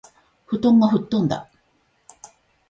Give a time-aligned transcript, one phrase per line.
[0.47, 1.47] 布団がふっとんだ